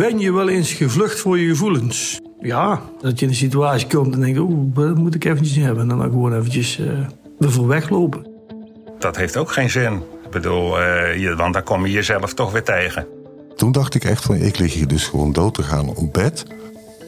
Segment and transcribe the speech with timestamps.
[0.00, 2.20] Ben je wel eens gevlucht voor je gevoelens?
[2.38, 5.64] Ja, dat je in een situatie komt en denkt, oeh, dat moet ik eventjes niet
[5.64, 5.90] hebben.
[5.90, 6.88] En dan gewoon eventjes uh,
[7.38, 8.26] ervoor weglopen.
[8.98, 9.94] Dat heeft ook geen zin.
[10.24, 13.06] Ik bedoel, uh, je, want dan kom je jezelf toch weer tegen.
[13.56, 16.44] Toen dacht ik echt van, ik lig hier dus gewoon dood te gaan op bed.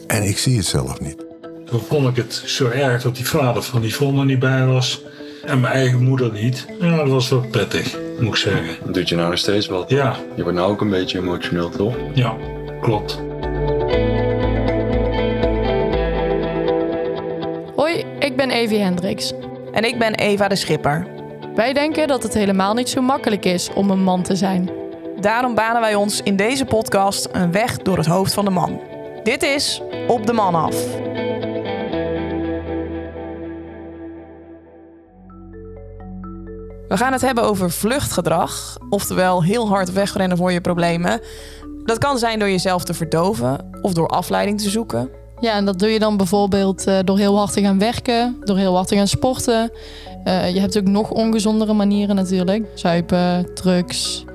[0.07, 1.25] En ik zie het zelf niet.
[1.65, 4.65] Toen vond ik het zo erg dat die vader van die vond er niet bij
[4.65, 5.03] was.
[5.45, 6.65] En mijn eigen moeder niet.
[6.79, 8.75] Ja, dat was wel prettig, moet ik zeggen.
[8.85, 9.89] Dat doet je nou nog steeds wat?
[9.89, 10.15] Ja.
[10.35, 11.95] Je wordt nou ook een beetje emotioneel, toch?
[12.13, 12.35] Ja,
[12.83, 13.21] klopt.
[17.75, 19.33] Hoi, ik ben Evie Hendricks.
[19.71, 21.07] En ik ben Eva de Schipper.
[21.55, 24.69] Wij denken dat het helemaal niet zo makkelijk is om een man te zijn.
[25.19, 28.81] Daarom banen wij ons in deze podcast een weg door het hoofd van de man.
[29.23, 30.75] Dit is Op de Man af.
[36.87, 41.21] We gaan het hebben over vluchtgedrag, oftewel heel hard wegrennen voor je problemen.
[41.83, 45.09] Dat kan zijn door jezelf te verdoven of door afleiding te zoeken.
[45.39, 48.57] Ja, en dat doe je dan bijvoorbeeld uh, door heel hard te gaan werken, door
[48.57, 49.71] heel hard te gaan sporten.
[50.25, 52.65] Uh, je hebt ook nog ongezondere manieren natuurlijk.
[52.73, 54.25] Zuipen, drugs.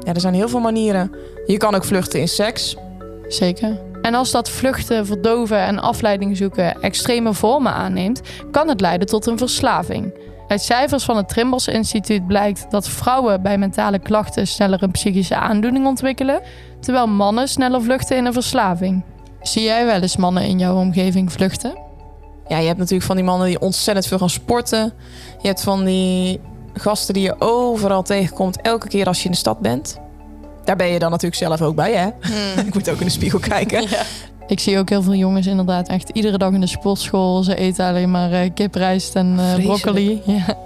[0.00, 1.12] Ja, er zijn heel veel manieren.
[1.46, 2.76] Je kan ook vluchten in seks.
[3.28, 3.80] Zeker.
[4.02, 9.26] En als dat vluchten, verdoven en afleiding zoeken extreme vormen aanneemt, kan het leiden tot
[9.26, 10.14] een verslaving.
[10.48, 15.36] Uit cijfers van het Trimbos Instituut blijkt dat vrouwen bij mentale klachten sneller een psychische
[15.36, 16.40] aandoening ontwikkelen,
[16.80, 19.02] terwijl mannen sneller vluchten in een verslaving.
[19.42, 21.78] Zie jij wel eens mannen in jouw omgeving vluchten?
[22.48, 24.92] Ja, je hebt natuurlijk van die mannen die ontzettend veel gaan sporten.
[25.40, 26.40] Je hebt van die
[26.74, 30.00] gasten die je overal tegenkomt elke keer als je in de stad bent.
[30.64, 32.08] Daar ben je dan natuurlijk zelf ook bij, hè?
[32.20, 32.66] Hmm.
[32.66, 33.82] Ik moet ook in de spiegel kijken.
[33.88, 34.02] Ja.
[34.46, 37.42] Ik zie ook heel veel jongens inderdaad echt iedere dag in de sportschool.
[37.42, 40.22] Ze eten alleen maar uh, kiprijst en uh, broccoli.
[40.26, 40.56] Ja.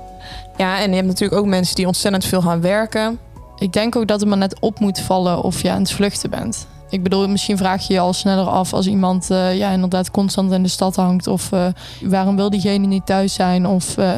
[0.57, 3.19] ja, en je hebt natuurlijk ook mensen die ontzettend veel gaan werken.
[3.59, 6.31] Ik denk ook dat het maar net op moet vallen of je aan het vluchten
[6.31, 6.67] bent.
[6.91, 10.53] Ik bedoel, misschien vraag je je al sneller af als iemand uh, ja, inderdaad constant
[10.53, 11.27] in de stad hangt.
[11.27, 11.67] Of uh,
[12.03, 13.67] waarom wil diegene niet thuis zijn?
[13.67, 14.11] Of uh,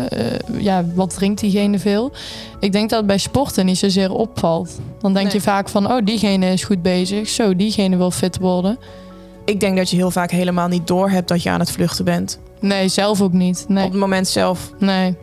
[0.58, 2.12] ja, wat drinkt diegene veel?
[2.60, 4.80] Ik denk dat het bij sporten niet zozeer opvalt.
[5.00, 5.34] Dan denk nee.
[5.34, 7.28] je vaak van, oh, diegene is goed bezig.
[7.28, 8.78] Zo, diegene wil fit worden.
[9.50, 12.38] Ik denk dat je heel vaak helemaal niet doorhebt dat je aan het vluchten bent.
[12.60, 13.64] Nee, zelf ook niet.
[13.68, 13.84] Nee.
[13.84, 14.72] Op het moment zelf.
[14.78, 15.16] Nee.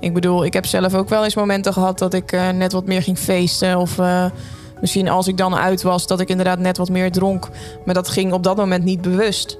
[0.00, 3.02] Ik bedoel, ik heb zelf ook wel eens momenten gehad dat ik net wat meer
[3.02, 3.78] ging feesten.
[3.78, 3.98] Of
[4.80, 7.48] misschien als ik dan uit was, dat ik inderdaad net wat meer dronk.
[7.84, 9.58] Maar dat ging op dat moment niet bewust.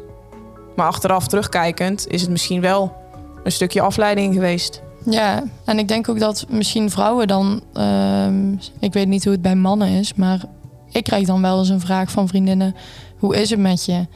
[0.77, 2.93] Maar achteraf terugkijkend is het misschien wel
[3.45, 4.83] een stukje afleiding geweest.
[5.05, 7.63] Ja, en ik denk ook dat misschien vrouwen dan.
[7.75, 8.27] Uh,
[8.81, 10.41] ik weet niet hoe het bij mannen is, maar
[10.93, 12.75] ik krijg dan wel eens een vraag van vriendinnen:
[13.19, 14.06] hoe is het met je?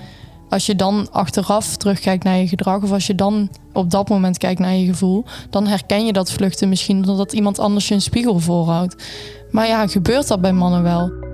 [0.48, 4.38] Als je dan achteraf terugkijkt naar je gedrag, of als je dan op dat moment
[4.38, 8.02] kijkt naar je gevoel, dan herken je dat vluchten misschien omdat iemand anders je een
[8.02, 9.04] spiegel voorhoudt.
[9.50, 11.31] Maar ja, gebeurt dat bij mannen wel?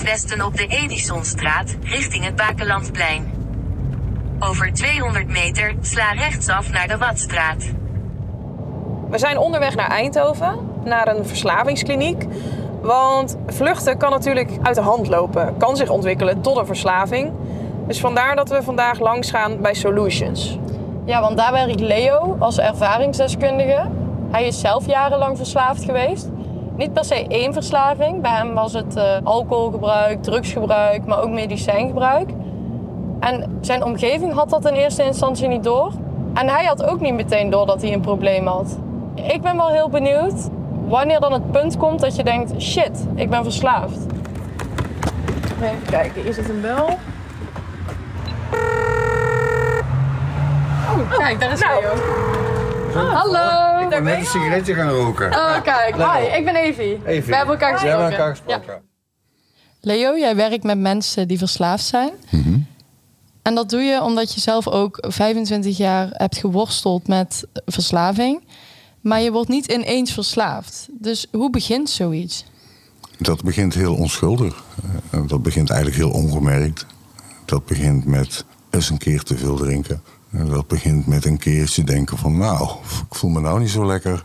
[0.00, 3.32] Noordwesten op de Edisonstraat, richting het Bakelandplein.
[4.38, 7.70] Over 200 meter sla rechtsaf naar de Watstraat.
[9.10, 12.26] We zijn onderweg naar Eindhoven, naar een verslavingskliniek.
[12.82, 17.32] Want vluchten kan natuurlijk uit de hand lopen, kan zich ontwikkelen tot een verslaving.
[17.86, 20.58] Dus vandaar dat we vandaag langs gaan bij Solutions.
[21.04, 23.88] Ja, want daar werkt Leo als ervaringsdeskundige.
[24.30, 26.28] Hij is zelf jarenlang verslaafd geweest.
[26.80, 28.22] Niet per se één verslaving.
[28.22, 32.30] Bij hem was het uh, alcoholgebruik, drugsgebruik, maar ook medicijngebruik.
[33.18, 35.92] En zijn omgeving had dat in eerste instantie niet door.
[36.34, 38.78] En hij had ook niet meteen door dat hij een probleem had.
[39.14, 40.48] Ik ben wel heel benieuwd
[40.88, 43.98] wanneer dan het punt komt dat je denkt: shit, ik ben verslaafd.
[45.62, 46.88] Even kijken, is het een bel?
[50.90, 51.80] Oh, kijk, daar is nou.
[51.80, 52.39] Leo.
[52.94, 53.82] Hallo.
[53.82, 55.30] Ik ben net een sigaretje gaan roken.
[55.30, 55.96] Oh, kijk.
[55.96, 57.00] Hi, ik ben Evie.
[57.04, 57.30] Evie.
[57.30, 57.96] We hebben elkaar gesproken.
[57.96, 58.72] We hebben elkaar gesproken.
[58.72, 58.80] Ja.
[59.80, 62.12] Leo, jij werkt met mensen die verslaafd zijn.
[62.30, 62.66] Mm -hmm.
[63.42, 68.42] En dat doe je omdat je zelf ook 25 jaar hebt geworsteld met verslaving.
[69.00, 70.88] Maar je wordt niet ineens verslaafd.
[70.90, 72.44] Dus hoe begint zoiets?
[73.18, 74.62] Dat begint heel onschuldig.
[75.26, 76.86] Dat begint eigenlijk heel ongemerkt.
[77.44, 80.02] Dat begint met eens een keer te veel drinken.
[80.30, 82.38] Dat begint met een keertje denken van...
[82.38, 82.70] nou,
[83.08, 84.24] ik voel me nou niet zo lekker.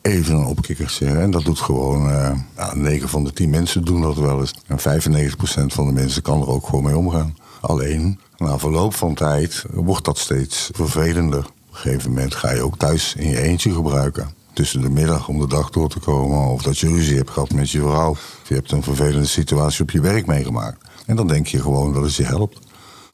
[0.00, 1.06] Even een opkikkertje.
[1.06, 2.08] En dat doet gewoon...
[2.08, 4.54] Uh, nou, 9 van de 10 mensen doen dat wel eens.
[4.66, 5.34] En 95%
[5.66, 7.36] van de mensen kan er ook gewoon mee omgaan.
[7.60, 11.38] Alleen, na verloop van tijd wordt dat steeds vervelender.
[11.38, 14.34] Op een gegeven moment ga je ook thuis in je eentje gebruiken.
[14.52, 16.38] tussen de middag om de dag door te komen.
[16.38, 18.10] Of dat je ruzie hebt gehad met je vrouw.
[18.10, 20.88] Of je hebt een vervelende situatie op je werk meegemaakt.
[21.06, 22.58] En dan denk je gewoon dat het je helpt.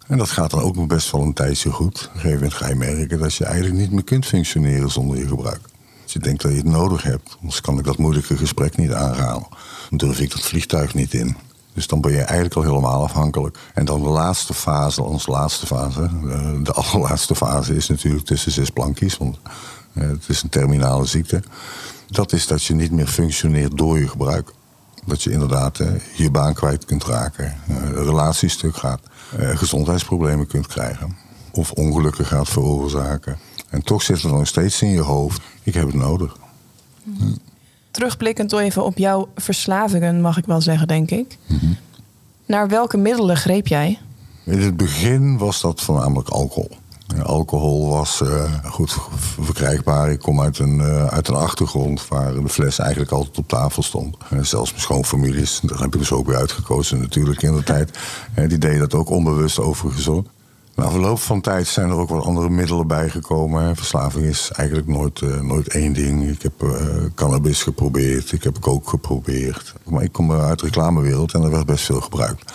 [0.08, 1.94] En dat gaat dan ook nog best wel een tijdje goed.
[1.94, 5.18] Op een gegeven moment ga je merken dat je eigenlijk niet meer kunt functioneren zonder
[5.18, 5.60] je gebruik.
[6.02, 8.92] Als je denkt dat je het nodig hebt, anders kan ik dat moeilijke gesprek niet
[8.92, 9.46] aangaan.
[9.88, 11.36] Dan durf ik dat vliegtuig niet in.
[11.74, 13.58] Dus dan ben je eigenlijk al helemaal afhankelijk.
[13.74, 18.52] En dan de laatste fase, onze laatste fase, eh, de allerlaatste fase is natuurlijk tussen
[18.52, 19.38] zes plankjes, want
[19.92, 21.42] eh, het is een terminale ziekte.
[22.08, 24.52] Dat is dat je niet meer functioneert door je gebruik.
[25.04, 27.56] Dat je inderdaad eh, je baan kwijt kunt raken,
[27.98, 29.00] de relatie stuk gaat,
[29.36, 31.16] gezondheidsproblemen kunt krijgen
[31.52, 33.38] of ongelukken gaat veroorzaken.
[33.68, 36.36] En toch zit er nog steeds in je hoofd, ik heb het nodig.
[37.02, 37.34] Hm.
[37.90, 41.36] Terugblikkend even op jouw verslavingen, mag ik wel zeggen, denk ik.
[41.46, 41.72] Mhm.
[42.46, 43.98] Naar welke middelen greep jij?
[44.44, 46.70] In het begin was dat voornamelijk alcohol.
[47.16, 48.96] Alcohol was uh, goed
[49.40, 50.10] verkrijgbaar.
[50.10, 53.82] Ik kom uit een, uh, uit een achtergrond waar de fles eigenlijk altijd op tafel
[53.82, 54.16] stond.
[54.32, 57.98] Uh, zelfs mijn schoonfamilies, daar heb ik dus ook weer uitgekozen natuurlijk in de tijd.
[58.34, 60.26] die deden dat ook onbewust overigens
[60.74, 63.76] na verloop van tijd zijn er ook wat andere middelen bijgekomen.
[63.76, 66.28] Verslaving is eigenlijk nooit, nooit één ding.
[66.28, 66.52] Ik heb
[67.14, 69.74] cannabis geprobeerd, ik heb coke geprobeerd.
[69.84, 72.52] Maar ik kom uit de reclamewereld en er werd best veel gebruikt.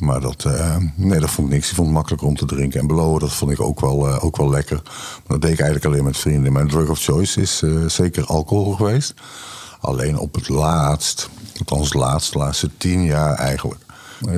[0.00, 1.68] Maar dat, uh, nee, dat vond ik niks.
[1.68, 2.80] Ik vond het makkelijker om te drinken.
[2.80, 4.80] En beloven, dat vond ik ook wel, ook wel lekker.
[4.84, 6.52] Maar dat deed ik eigenlijk alleen met vrienden.
[6.52, 9.14] Mijn drug of choice is zeker alcohol geweest.
[9.80, 11.28] Alleen op het laatst,
[11.58, 13.80] althans laatst, de laatste tien jaar eigenlijk...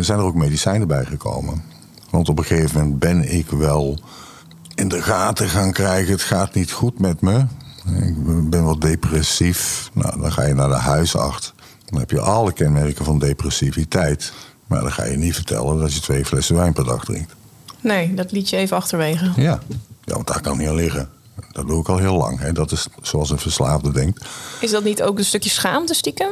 [0.00, 1.62] zijn er ook medicijnen bijgekomen.
[2.10, 4.00] Want op een gegeven moment ben ik wel
[4.74, 7.46] in de gaten gaan krijgen: het gaat niet goed met me.
[8.00, 9.90] Ik ben wat depressief.
[9.92, 11.54] Nou, dan ga je naar de huisarts.
[11.84, 14.32] Dan heb je alle kenmerken van depressiviteit.
[14.70, 17.34] Maar dan ga je niet vertellen dat je twee flessen wijn per dag drinkt.
[17.80, 19.30] Nee, dat liet je even achterwege.
[19.36, 19.60] Ja,
[20.04, 21.08] ja want daar kan niet aan liggen.
[21.52, 22.38] Dat doe ik al heel lang.
[22.38, 22.52] Hè.
[22.52, 24.24] Dat is zoals een verslaafde denkt.
[24.60, 26.28] Is dat niet ook een stukje schaamte stiekem?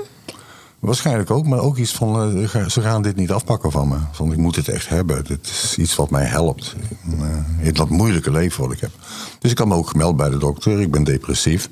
[0.79, 3.97] Waarschijnlijk ook, maar ook iets van uh, ze gaan dit niet afpakken van me.
[4.13, 5.25] Van ik moet dit echt hebben.
[5.25, 6.75] Dit is iets wat mij helpt
[7.09, 8.91] uh, in dat moeilijke leven wat ik heb.
[9.39, 10.81] Dus ik had me ook gemeld bij de dokter.
[10.81, 11.69] Ik ben depressief.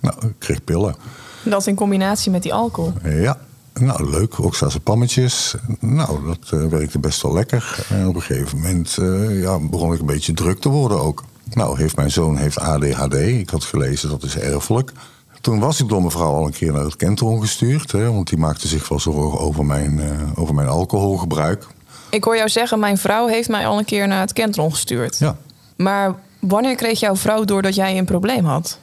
[0.00, 0.94] Nou, ik kreeg pillen.
[1.42, 2.92] Dat in combinatie met die alcohol?
[3.04, 3.38] Ja,
[3.74, 4.40] nou leuk.
[4.40, 5.54] Ook pammetjes.
[5.80, 7.86] Nou, dat uh, werkte best wel lekker.
[7.88, 8.98] En op een gegeven moment
[9.30, 11.24] ja, begon ik een beetje druk te worden ook.
[11.50, 13.14] Nou, heeft mijn zoon heeft ADHD.
[13.14, 14.92] Ik had gelezen dat is erfelijk.
[15.40, 17.92] Toen was ik door mijn vrouw al een keer naar het kentron gestuurd.
[17.92, 21.66] Hè, want die maakte zich wel zorgen over mijn, uh, over mijn alcoholgebruik.
[22.10, 25.18] Ik hoor jou zeggen, mijn vrouw heeft mij al een keer naar het kentron gestuurd.
[25.18, 25.36] Ja.
[25.76, 28.78] Maar wanneer kreeg jouw vrouw door dat jij een probleem had?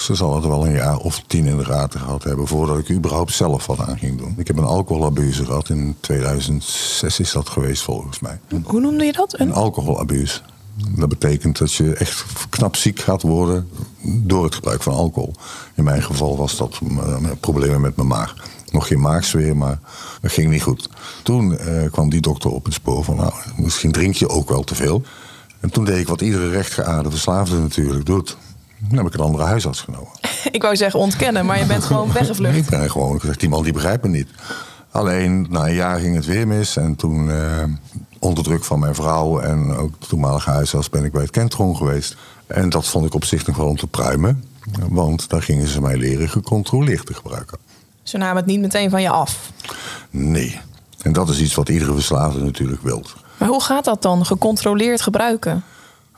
[0.00, 2.90] Ze zal het wel een jaar of tien in de gaten gehad hebben voordat ik
[2.90, 4.34] überhaupt zelf wat aan ging doen.
[4.38, 5.68] Ik heb een alcoholabuse gehad.
[5.68, 8.40] In 2006 is dat geweest volgens mij.
[8.62, 9.38] Hoe noemde je dat?
[9.38, 10.40] Een, een alcoholabuse.
[10.96, 13.68] Dat betekent dat je echt knap ziek gaat worden
[14.02, 15.34] door het gebruik van alcohol.
[15.74, 18.34] In mijn geval was dat uh, problemen met mijn maag.
[18.70, 19.78] Nog geen maagzweer, maar
[20.20, 20.88] het ging niet goed.
[21.22, 24.64] Toen uh, kwam die dokter op het spoor van, nou, misschien drink je ook wel
[24.64, 25.02] te veel.
[25.60, 28.36] En toen deed ik wat iedere rechtgeaarde verslaafde natuurlijk doet.
[28.88, 30.10] Dan heb ik een andere huisarts genomen.
[30.50, 32.56] Ik wou zeggen ontkennen, maar je bent gewoon weggevlucht.
[32.56, 34.28] ik ben gewoon gezegd, die man die begrijpt me niet.
[34.90, 36.76] Alleen na een jaar ging het weer mis.
[36.76, 37.62] En toen, uh,
[38.18, 41.76] onder druk van mijn vrouw en ook de toenmalige huisarts, ben ik bij het Kentron
[41.76, 42.16] geweest.
[42.46, 44.44] En dat vond ik op zich nog wel om te pruimen.
[44.88, 47.58] Want daar gingen ze mij leren gecontroleerd te gebruiken.
[48.02, 49.50] Ze namen het niet meteen van je af?
[50.10, 50.60] Nee.
[51.02, 53.02] En dat is iets wat iedere verslaafde natuurlijk wil.
[53.38, 55.64] Maar hoe gaat dat dan, gecontroleerd gebruiken?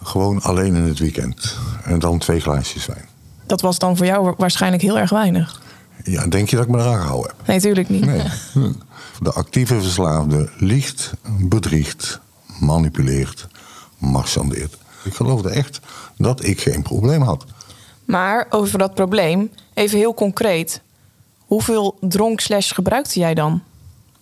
[0.03, 1.57] Gewoon alleen in het weekend.
[1.85, 3.09] En dan twee glaasjes wijn.
[3.47, 5.63] Dat was dan voor jou waarschijnlijk heel erg weinig.
[6.05, 7.47] Ja, denk je dat ik me eraan gehouden heb?
[7.47, 8.05] Nee, tuurlijk niet.
[8.05, 8.23] Nee.
[9.21, 12.21] De actieve verslaafde liegt, bedriegt,
[12.61, 13.49] manipuleert,
[13.99, 14.77] marchandeert.
[15.05, 15.81] Ik geloofde echt
[16.17, 17.45] dat ik geen probleem had.
[18.05, 20.81] Maar over dat probleem, even heel concreet.
[21.39, 23.63] Hoeveel dronk slash gebruikte jij dan?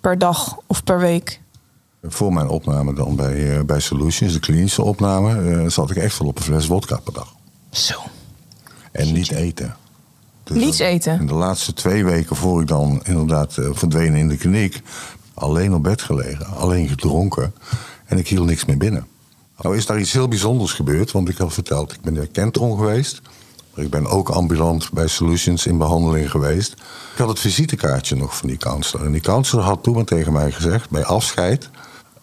[0.00, 1.40] Per dag of per week?
[2.06, 6.18] Voor mijn opname dan bij, uh, bij Solutions, de klinische opname, uh, zat ik echt
[6.18, 7.34] wel op een fles vodka per dag.
[7.70, 7.94] Zo.
[8.92, 9.76] En niet eten.
[10.44, 11.20] Dus Niets eten?
[11.20, 14.82] In de laatste twee weken voor ik dan inderdaad uh, verdween in de kliniek...
[15.34, 17.54] alleen op bed gelegen, alleen gedronken.
[18.04, 19.06] En ik hield niks meer binnen.
[19.62, 21.92] Nou is daar iets heel bijzonders gebeurd, want ik had verteld...
[21.92, 23.20] ik ben naar Kentron geweest.
[23.74, 26.72] Maar ik ben ook ambulant bij Solutions in behandeling geweest.
[27.12, 29.06] Ik had het visitekaartje nog van die counselor.
[29.06, 31.70] En die counselor had toen maar tegen mij gezegd, bij afscheid...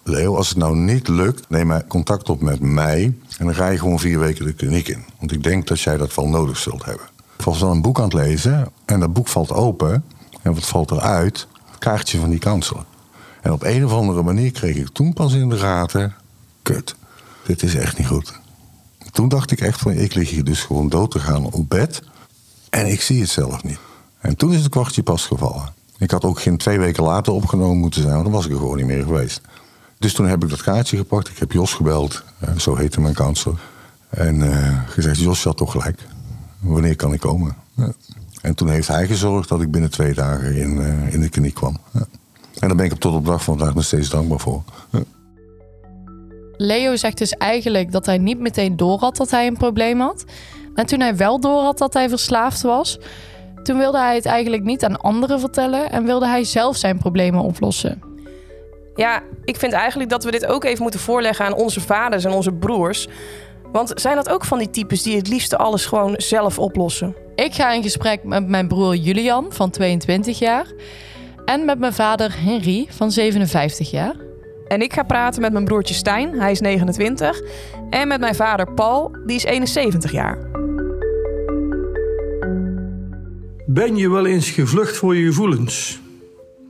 [0.04, 3.04] Leo, als het nou niet lukt, neem maar contact op met mij...
[3.38, 5.06] en dan ga je gewoon vier weken de kliniek in.
[5.20, 7.06] Want ik denk dat jij dat wel nodig zult hebben.
[7.38, 10.04] Ik was dan een boek aan het lezen en dat boek valt open.
[10.42, 11.48] En wat valt eruit?
[11.80, 12.86] Kaartje van die kanselen.
[13.42, 16.16] En op een of andere manier kreeg ik toen pas in de gaten...
[16.62, 16.96] kut,
[17.46, 18.40] dit is echt niet goed.
[19.12, 22.02] Toen dacht ik echt van, ik lig hier dus gewoon dood te gaan op bed...
[22.72, 23.80] En ik zie het zelf niet.
[24.20, 25.74] En toen is het kwartje pas gevallen.
[25.98, 28.58] Ik had ook geen twee weken later opgenomen moeten zijn, want dan was ik er
[28.58, 29.42] gewoon niet meer geweest.
[30.02, 31.28] Dus toen heb ik dat kaartje gepakt.
[31.28, 33.60] Ik heb Jos gebeld, eh, zo heette mijn counselor.
[34.10, 36.00] En eh, gezegd, Jos, had toch gelijk.
[36.60, 37.56] Wanneer kan ik komen?
[37.76, 37.92] Ja.
[38.42, 41.54] En toen heeft hij gezorgd dat ik binnen twee dagen in, eh, in de kliniek
[41.54, 41.78] kwam.
[41.94, 42.06] Ja.
[42.60, 44.64] En daar ben ik tot op dag van vandaag nog steeds dankbaar voor.
[46.58, 50.24] Leo zegt dus eigenlijk dat hij niet meteen door had dat hij een probleem had.
[50.76, 53.00] En toen hij wel door had dat hij verslaafd was,
[53.64, 57.42] toen wilde hij het eigenlijk niet aan anderen vertellen en wilde hij zelf zijn problemen
[57.42, 58.11] oplossen.
[59.02, 62.32] Ja, ik vind eigenlijk dat we dit ook even moeten voorleggen aan onze vaders en
[62.32, 63.08] onze broers.
[63.72, 67.16] Want zijn dat ook van die types die het liefste alles gewoon zelf oplossen?
[67.36, 70.66] Ik ga in gesprek met mijn broer Julian van 22 jaar
[71.46, 74.16] en met mijn vader Henry van 57 jaar.
[74.68, 77.42] En ik ga praten met mijn broertje Stijn, hij is 29.
[77.90, 80.38] En met mijn vader Paul, die is 71 jaar.
[83.66, 86.00] Ben je wel eens gevlucht voor je gevoelens?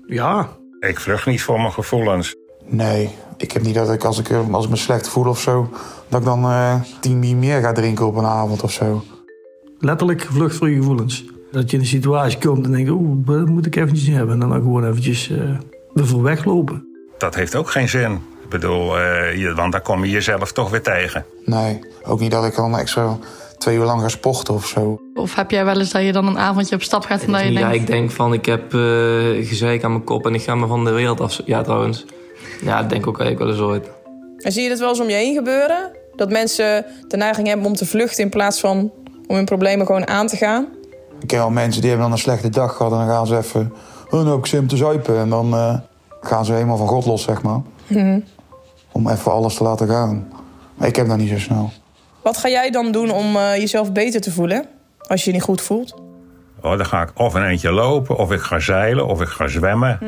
[0.08, 0.60] Ja,
[0.90, 2.36] Ik vlucht niet voor mijn gevoelens.
[2.66, 5.70] Nee, ik heb niet dat ik als ik, als ik me slecht voel of zo...
[6.08, 9.04] dat ik dan eh tien bier meer ga drinken op een avond of zo.
[9.80, 11.26] letterlijk gevlucht voor je gevoelens.
[11.52, 14.42] Dat je in een situatie komt en denkt, oeh, dat moet ik eventjes niet hebben.
[14.42, 15.58] En dan gewoon eventjes eh
[15.94, 16.86] ervoor weglopen.
[17.18, 18.12] Dat heeft ook geen zin.
[18.44, 21.26] Ik bedoel, eh, je- want dan kom je jezelf toch weer tegen.
[21.46, 23.18] Nee, ook niet dat ik dan extra
[23.62, 25.02] twee uur lang ga sporten of zo.
[25.14, 27.42] Of heb jij wel eens dat je dan een avondje op stap gaat en dat
[27.42, 27.76] je Ja, denkt...
[27.76, 30.86] ik denk van ik heb eh gezeik aan mijn kop en ik ga me van
[30.86, 31.42] de wereld af.
[31.46, 32.06] Ja, trouwens.
[32.62, 33.92] Ja, dat denk ik ook eigenlijk wel eens ooit.
[34.38, 35.92] En zie je dit wel eens om je heen gebeuren?
[36.16, 38.92] Dat mensen de neiging hebben om te vluchten in plaats van
[39.28, 40.68] om hun problemen gewoon aan te gaan?
[41.20, 42.92] Ik ken wel mensen die hebben dan een slechte dag gehad...
[42.92, 43.74] en dan gaan ze even,
[44.06, 45.18] oh, nou heb ik zin om te zuipen.
[45.18, 45.80] En dan eh,
[46.22, 47.62] gaan ze helemaal van God los, zeg maar.
[48.92, 50.28] Om even alles te laten gaan.
[50.76, 51.72] Maar ik heb dat niet zo snel.
[52.24, 54.66] Wat ga jij dan doen om eh, jezelf beter te voelen
[55.08, 55.96] als je je niet goed voelt?
[56.62, 59.48] Oh, dan ga ik of een eentje lopen, of ik ga zeilen, of ik ga
[59.48, 60.00] zwemmen.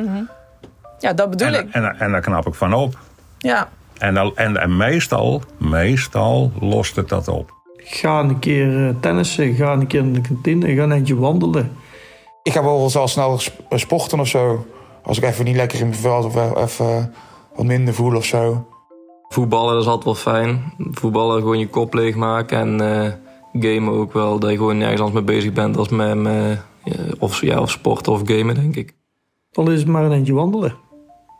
[0.99, 1.73] Ja, dat bedoel En, ik.
[1.73, 2.97] en, en daar knap ik van op.
[3.37, 3.69] Ja.
[3.97, 7.51] En, dan, en, en meestal, meestal lost het dat op.
[7.77, 11.71] Ga een keer eh, tennissen, ga een keer naar de kantine, ga een eentje wandelen.
[12.43, 14.65] Ik ga wel wel snel sp- sporten of zo.
[15.03, 17.13] Als ik even niet lekker in mijn vel of even
[17.55, 18.67] wat minder voel of zo.
[19.33, 20.73] Voetballen dat is altijd wel fijn.
[20.77, 23.13] Voetballen gewoon je kop leegmaken en eh
[23.53, 24.39] gamen ook wel.
[24.39, 27.71] Dat je gewoon nergens anders mee bezig bent als met, met ja, of, ja, of
[27.71, 28.95] sporten of gamen, denk ik.
[29.51, 30.75] Dan is het maar een eentje wandelen.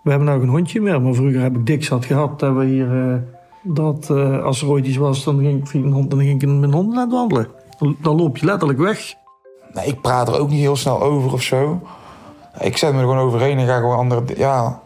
[0.04, 2.66] We hebben nou geen hondje meer, maar vroeger heb ik dik zat gehad dat we
[2.66, 3.12] hier...
[3.12, 3.16] eh,
[3.64, 6.50] dat eh, als er ooit iets was, dan ging ik, een hond, dan ging ik
[6.50, 7.48] met een hond laten wandelen.
[7.80, 9.14] Dan, dan loop je letterlijk weg.
[9.74, 11.82] Nee, ik praat er ook niet heel snel over of zo.
[12.60, 14.24] Ik zet me er gewoon overheen en ga gewoon andere...
[14.36, 14.82] Ja,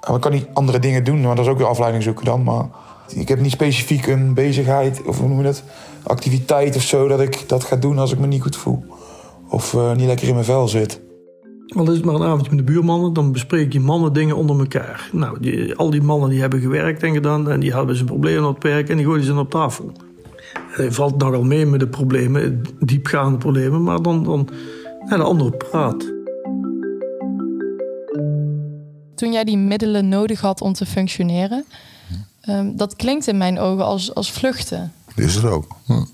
[0.00, 2.42] ik kan niet andere dingen doen, maar dat is ook weer afleiding zoeken dan.
[2.42, 2.68] Maar
[3.14, 5.62] ik heb niet specifiek een bezigheid, of hoe noem je dat?
[6.02, 8.84] Activiteit of zo, dat ik dat ga doen als ik me niet goed voel.
[9.48, 11.00] Of eh, niet lekker in mijn vel zit.
[11.68, 14.58] Al is het maar een avondje met de buurmannen, dan bespreek je mannen dingen onder
[14.58, 15.08] elkaar.
[15.12, 18.48] Nou, die, al die mannen die hebben gewerkt en gedaan en die hadden zijn problemen
[18.48, 19.92] op het werk en die gooien ze dan op tafel.
[20.68, 24.48] Hij valt nogal mee met de problemen, diepgaande problemen, maar dan, dan
[25.08, 26.17] de andere praat.
[29.18, 31.64] Toen jij die middelen nodig had om te functioneren,
[32.40, 34.92] ehm, dat klinkt in mijn ogen als, als vluchten.
[35.14, 35.76] Is het ook.
[35.86, 36.04] Hm.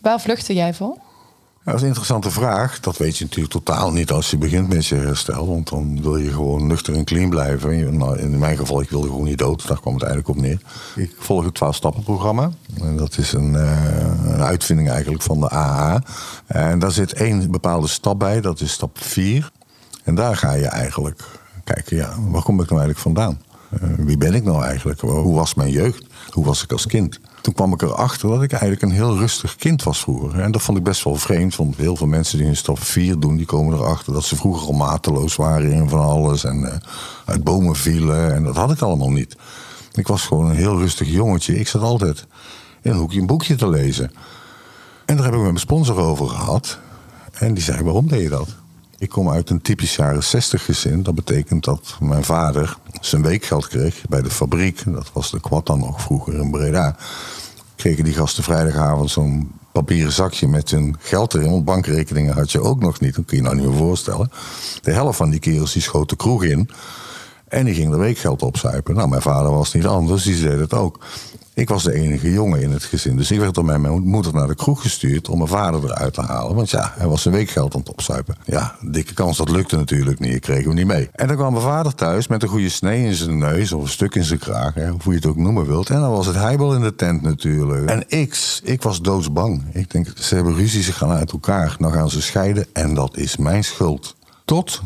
[0.00, 0.96] Waar vluchtte jij voor?
[1.64, 2.80] Ja, dat is een interessante vraag.
[2.80, 5.46] Dat weet je natuurlijk totaal niet als je begint met je herstel.
[5.46, 7.96] Want dan wil je gewoon nuchter en clean blijven.
[7.96, 9.68] Nou, in mijn geval, ik wilde gewoon niet dood.
[9.68, 10.60] Daar kwam het eigenlijk op neer.
[10.96, 12.50] Ik volg het 12-stappen-programma.
[12.80, 16.02] En dat is een, eh, een uitvinding eigenlijk van de AA.
[16.46, 18.40] En daar zit één bepaalde stap bij.
[18.40, 19.50] Dat is stap 4.
[20.04, 23.38] En daar ga je eigenlijk kijken, ja, waar kom ik nou eigenlijk vandaan?
[23.70, 25.00] Eh, wie ben ik nou eigenlijk?
[25.00, 26.06] Hoe was mijn jeugd?
[26.30, 27.20] Hoe was ik als kind?
[27.40, 30.40] Toen kwam ik erachter dat ik eigenlijk een heel rustig kind was vroeger.
[30.40, 33.18] En dat vond ik best wel vreemd, want heel veel mensen die in stap 4
[33.18, 33.36] doen...
[33.36, 36.44] die komen erachter dat ze vroeger al mateloos waren in van alles...
[36.44, 36.78] en eh,
[37.24, 39.36] uit bomen vielen, en dat had ik allemaal niet.
[39.92, 41.58] Ik was gewoon een heel rustig jongetje.
[41.58, 42.26] Ik zat altijd
[42.82, 44.12] in een hoekje een boekje te lezen.
[45.04, 46.78] En daar heb ik met mijn sponsor over gehad.
[47.32, 48.48] En die zei, waarom deed je dat?
[49.04, 51.02] Ik kom uit een typisch jaren 60 gezin.
[51.02, 54.82] Dat betekent dat mijn vader zijn weekgeld kreeg bij de fabriek.
[54.86, 56.96] Dat was de kwad dan nog vroeger in Breda.
[57.76, 61.50] Kregen die gasten vrijdagavond zo'n papieren zakje met hun geld erin.
[61.50, 63.14] Want bankrekeningen had je ook nog niet.
[63.14, 64.30] Dat kun je nou niet meer voorstellen.
[64.82, 66.70] De helft van die kerels die schoot de kroeg in.
[67.48, 68.94] En die ging er weekgeld opzuipen.
[68.94, 70.22] Nou, mijn vader was niet anders.
[70.22, 71.04] Die deed het ook.
[71.54, 73.16] Ik was de enige jongen in het gezin.
[73.16, 76.20] Dus ik werd door mijn moeder naar de kroeg gestuurd om mijn vader eruit te
[76.20, 76.54] halen.
[76.56, 78.36] Want ja, hij was zijn weekgeld aan het opzuipen.
[78.44, 80.34] Ja, dikke kans, dat lukte natuurlijk niet.
[80.34, 81.08] Ik kreeg hem niet mee.
[81.12, 83.88] En dan kwam mijn vader thuis met een goede snee in zijn neus of een
[83.88, 84.74] stuk in zijn kraag.
[84.74, 85.90] Hoe je het ook noemen wilt.
[85.90, 87.90] En dan was het heibel in de tent natuurlijk.
[87.90, 89.64] En ik, ik was doodsbang.
[89.72, 91.76] Ik denk, ze hebben ruzie, ze gaan uit elkaar.
[91.78, 94.16] Dan gaan ze scheiden en dat is mijn schuld.
[94.44, 94.82] Tot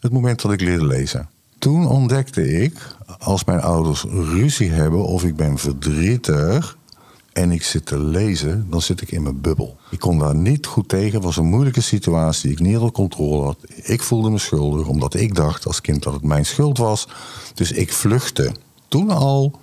[0.00, 1.28] het moment dat ik leerde lezen.
[1.68, 6.78] Toen ontdekte ik, als mijn ouders ruzie hebben of ik ben verdrietig
[7.32, 9.76] en ik zit te lezen, dan zit ik in mijn bubbel.
[9.90, 11.12] Ik kon daar niet goed tegen.
[11.12, 13.56] Het was een moeilijke situatie die ik niet onder controle had.
[13.82, 17.08] Ik voelde me schuldig omdat ik dacht als kind dat het mijn schuld was.
[17.54, 18.52] Dus ik vluchtte
[18.88, 19.58] toen al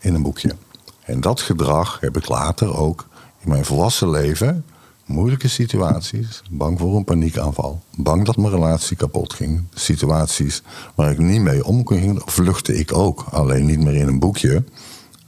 [0.00, 0.56] in een boekje.
[1.04, 3.08] En dat gedrag heb ik later ook
[3.38, 4.64] in mijn volwassen leven
[5.06, 10.62] moeilijke situaties, bang voor een paniekaanval, bang dat mijn relatie kapot ging, situaties
[10.94, 13.24] waar ik niet mee om kon gaan, vluchtte ik ook.
[13.30, 14.64] Alleen niet meer in een boekje.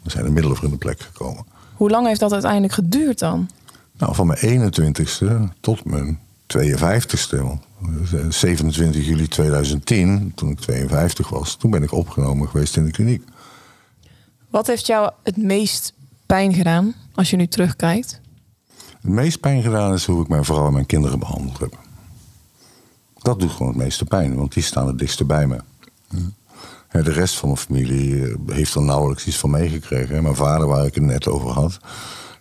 [0.04, 1.44] Er zijn de middelen voor in de plek gekomen.
[1.74, 3.48] Hoe lang heeft dat uiteindelijk geduurd dan?
[3.98, 6.18] Nou, van mijn 21ste tot mijn
[6.56, 7.36] 52ste.
[8.28, 13.24] 27 juli 2010, toen ik 52 was, toen ben ik opgenomen geweest in de kliniek.
[14.50, 15.92] Wat heeft jou het meest
[16.26, 18.20] pijn gedaan als je nu terugkijkt?
[19.00, 21.78] Het meest pijn gedaan is hoe ik mijn vrouw en mijn kinderen behandeld heb.
[23.18, 25.60] Dat doet gewoon het meeste pijn, want die staan het dichtste bij me.
[26.90, 30.22] De rest van mijn familie eh, heeft er nauwelijks iets van meegekregen.
[30.22, 31.78] Mijn vader, waar ik het net over had,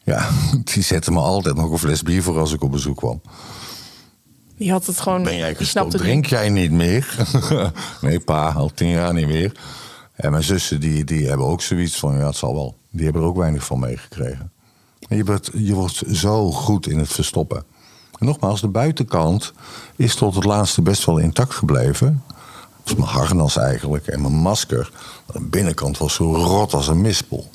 [0.03, 0.29] ja,
[0.73, 3.21] die zette me altijd nog een fles bier voor als ik op bezoek kwam.
[4.57, 5.23] Die had het gewoon.
[5.23, 5.91] Ben jij gestopt?
[5.91, 7.27] Drink jij niet meer?
[8.01, 9.59] nee, pa, al tien jaar niet meer.
[10.15, 12.77] En mijn zussen, die, die hebben ook zoiets van: ja, het zal wel.
[12.89, 14.51] Die hebben er ook weinig van meegekregen.
[14.99, 17.63] Je wordt, je wordt zo goed in het verstoppen.
[18.19, 19.53] En nogmaals, de buitenkant
[19.95, 22.23] is tot het laatste best wel intact gebleven.
[22.83, 24.91] Dat is mijn harnas eigenlijk en mijn masker.
[25.33, 27.49] De binnenkant was zo rot als een mispel.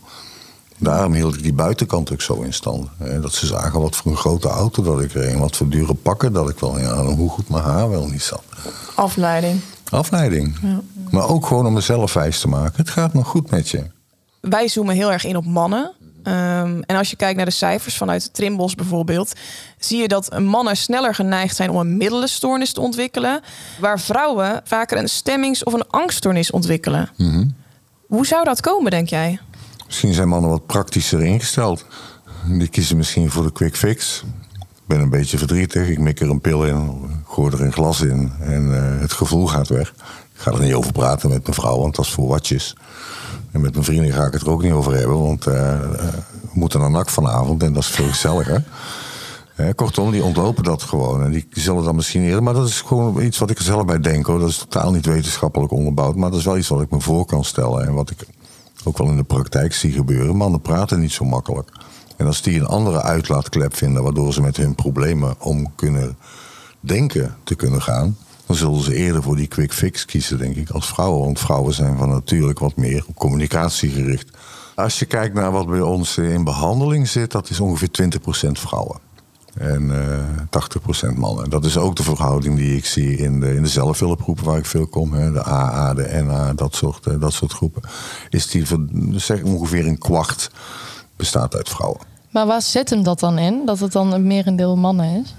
[0.78, 2.88] Daarom hield ik die buitenkant ook zo in stand.
[2.98, 5.38] Dat ze zagen wat voor een grote auto dat ik reed.
[5.38, 6.78] Wat voor dure pakken dat ik wel...
[6.78, 8.42] Ja, hoe goed mijn haar wel niet zat.
[8.94, 9.60] Afleiding.
[9.90, 10.58] Afleiding.
[10.62, 10.80] Ja.
[11.10, 12.76] Maar ook gewoon om mezelf wijs te maken.
[12.76, 13.90] Het gaat nog goed met je.
[14.40, 15.92] Wij zoomen heel erg in op mannen.
[16.24, 19.32] Um, en als je kijkt naar de cijfers vanuit Trimbos bijvoorbeeld,
[19.78, 23.40] zie je dat mannen sneller geneigd zijn om een middelenstoornis te ontwikkelen,
[23.80, 27.10] waar vrouwen vaker een stemmings- of een angststoornis ontwikkelen.
[27.16, 27.54] Mm -hmm.
[28.06, 29.40] Hoe zou dat komen, denk jij?
[29.86, 31.84] Misschien zijn mannen wat praktischer ingesteld.
[32.46, 34.22] Die kiezen misschien voor de quick fix.
[34.58, 38.00] Ik ben een beetje verdrietig, ik mik er een pil in, gooi er een glas
[38.00, 39.88] in en uh, het gevoel gaat weg.
[40.34, 42.76] Ik ga er niet over praten met mijn vrouw, want dat is voor watjes.
[43.52, 46.50] En met mijn vrienden ga ik het er ook niet over hebben, want uh, we
[46.52, 48.64] moeten naar NAC vanavond en dat is veel gezelliger.
[49.56, 51.22] Uh, kortom, die ontlopen dat gewoon.
[51.22, 52.42] En die zullen dan misschien eerder.
[52.42, 54.38] Maar dat is gewoon iets wat ik er zelf bij denk hoor.
[54.38, 56.16] Dat is totaal niet wetenschappelijk onderbouwd.
[56.16, 57.86] Maar dat is wel iets wat ik me voor kan stellen.
[57.86, 58.26] En wat ik
[58.84, 60.36] ook wel in de praktijk zie gebeuren.
[60.36, 61.68] Mannen praten niet zo makkelijk.
[62.16, 66.16] En als die een andere uitlaatklep vinden, waardoor ze met hun problemen om kunnen
[66.80, 68.16] denken te kunnen gaan
[68.52, 71.24] dan zullen ze eerder voor die quick fix kiezen, denk ik, als vrouwen.
[71.24, 74.30] Want vrouwen zijn van natuurlijk wat meer op communicatie gericht.
[74.74, 77.88] Als je kijkt naar wat bij ons in behandeling zit, dat is ongeveer
[78.46, 78.98] 20% vrouwen.
[79.54, 81.50] En uh, 80% mannen.
[81.50, 84.66] Dat is ook de verhouding die ik zie in de, in de zelfhulpgroepen waar ik
[84.66, 85.12] veel kom.
[85.12, 87.82] Hè, de AA, de NA, dat soort, uh, dat soort groepen.
[88.28, 88.66] Is die
[89.16, 90.50] zeg ongeveer een kwart
[91.16, 92.00] bestaat uit vrouwen.
[92.30, 93.62] Maar waar zit hem dat dan in?
[93.66, 95.34] Dat het dan een merendeel mannen is?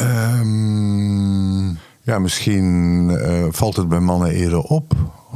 [0.00, 4.94] Um, ja, misschien uh, valt het bij mannen eerder op.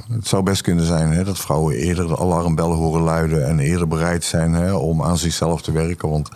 [0.08, 3.88] Het zou best kunnen zijn hè, dat vrouwen eerder de alarmbellen horen luiden en eerder
[3.88, 6.10] bereid zijn hè, om aan zichzelf te werken.
[6.10, 6.28] Want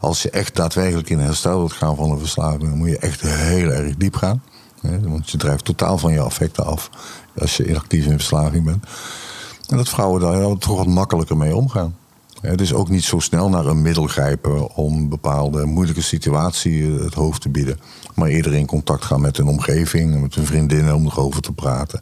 [0.00, 3.20] als je echt daadwerkelijk in herstel wilt gaan van een verslaving, dan moet je echt
[3.20, 4.42] heel erg diep gaan.
[4.80, 6.90] Hè, want je drijft totaal van je affecten af
[7.38, 8.84] als je inactief in verslaving bent.
[9.68, 11.96] En dat vrouwen daar toch wat makkelijker mee omgaan.
[12.40, 17.40] Is ook niet zo snel naar een middel grijpen om bepaalde moeilijke situatie het hoofd
[17.40, 17.78] te bieden.
[18.14, 22.00] Maar eerder in contact gaan met hun omgeving, met hun vriendinnen om erover te praten.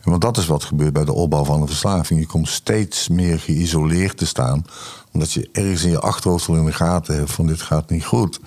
[0.00, 2.20] En want dat is wat gebeurt bij de opbouw van een verslaving.
[2.20, 4.66] Je komt steeds meer geïsoleerd te staan.
[5.12, 8.04] Omdat je ergens in je achterhoofd wel in de gaten hebt van dit gaat niet
[8.04, 8.40] goed.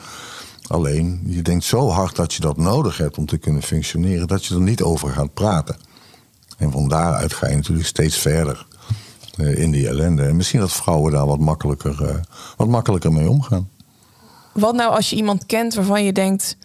[0.67, 4.45] Alleen, je denkt zo hard dat je dat nodig hebt om te kunnen functioneren, dat
[4.45, 5.77] je er niet over gaat praten.
[6.57, 8.65] En van daaruit ga je natuurlijk steeds verder
[9.37, 10.23] in die ellende.
[10.23, 12.15] En misschien dat vrouwen daar wat makkelijker, uh,
[12.57, 13.69] wat makkelijker mee omgaan.
[14.53, 16.57] Wat nou als je iemand kent waarvan je denkt...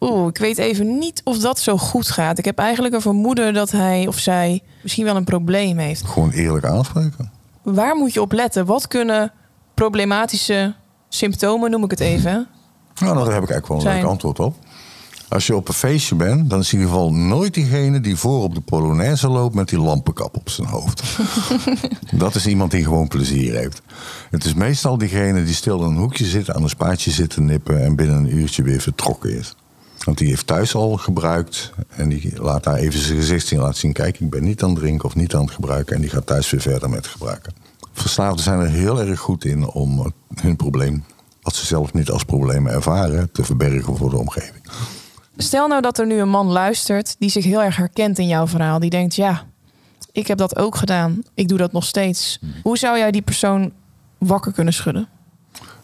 [0.00, 2.38] Oeh, ik weet even niet of dat zo goed gaat.
[2.38, 6.04] Ik heb eigenlijk een vermoeden dat hij of zij misschien wel een probleem heeft.
[6.04, 7.30] Gewoon eerlijk aanspreken.
[7.62, 8.66] Waar moet je op letten?
[8.66, 9.32] Wat kunnen
[9.74, 10.74] problematische
[11.08, 12.48] symptomen, noem ik het even?
[13.00, 14.54] Nou, daar heb ik eigenlijk wel een leuk antwoord op.
[15.32, 18.42] Als je op een feestje bent, dan is in ieder geval nooit diegene die voor
[18.42, 21.02] op de Polonaise loopt met die lampenkap op zijn hoofd.
[22.12, 23.82] dat is iemand die gewoon plezier heeft.
[24.30, 27.40] Het is meestal diegene die stil in een hoekje zit, aan een spaatje zit te
[27.40, 29.56] nippen en binnen een uurtje weer vertrokken is.
[30.04, 33.76] Want die heeft thuis al gebruikt en die laat daar even zijn gezicht zien, laat
[33.76, 35.94] zien: kijk, ik ben niet aan het drinken of niet aan het gebruiken.
[35.94, 37.52] En die gaat thuis weer verder met gebruiken.
[37.92, 41.04] Verslaafden zijn er heel erg goed in om hun probleem,
[41.42, 44.62] wat ze zelf niet als probleem ervaren, te verbergen voor de omgeving.
[45.42, 48.46] Stel nou dat er nu een man luistert die zich heel erg herkent in jouw
[48.46, 48.78] verhaal.
[48.78, 49.44] Die denkt, ja,
[50.12, 51.22] ik heb dat ook gedaan.
[51.34, 52.38] Ik doe dat nog steeds.
[52.62, 53.72] Hoe zou jij die persoon
[54.18, 55.08] wakker kunnen schudden?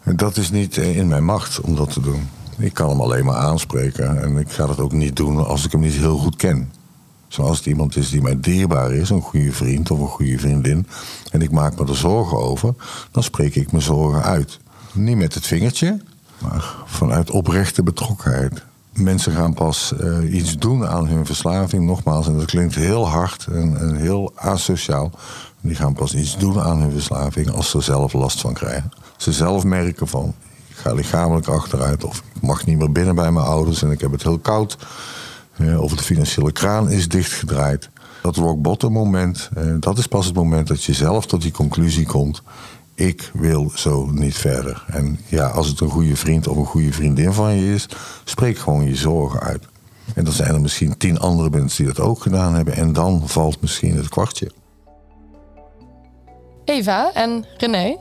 [0.03, 2.29] Dat is niet in mijn macht om dat te doen.
[2.57, 4.21] Ik kan hem alleen maar aanspreken.
[4.21, 6.71] En ik ga dat ook niet doen als ik hem niet heel goed ken.
[7.27, 10.87] Zoals het iemand is die mij dierbaar is, een goede vriend of een goede vriendin.
[11.31, 12.73] En ik maak me er zorgen over,
[13.11, 14.59] dan spreek ik mijn zorgen uit.
[14.93, 16.01] Niet met het vingertje,
[16.37, 18.67] maar vanuit oprechte betrokkenheid.
[18.99, 23.47] Mensen gaan pas uh, iets doen aan hun verslaving, nogmaals, en dat klinkt heel hard
[23.51, 25.11] en, heel asociaal.
[25.61, 28.91] Die gaan pas iets doen aan hun verslaving als ze zelf last van krijgen.
[29.17, 30.33] Ze zelf merken van,
[30.67, 34.01] ik ga lichamelijk achteruit of ik mag niet meer binnen bij mijn ouders en ik
[34.01, 34.77] heb het heel koud.
[35.57, 37.89] Uh, of de financiële kraan is dichtgedraaid.
[38.21, 41.51] Dat rock bottom moment, uh, dat is pas het moment dat je zelf tot die
[41.51, 42.41] conclusie komt
[42.99, 44.85] ik wil zo niet verder.
[44.87, 47.85] En ja, als het een goede vriend of een goede vriendin van je is,
[48.23, 49.67] spreek gewoon je zorgen uit.
[50.15, 52.73] En dan zijn er misschien tien andere mensen die dat ook gedaan hebben.
[52.73, 54.51] En dan valt misschien het kwartje.
[56.65, 57.97] Eva en René,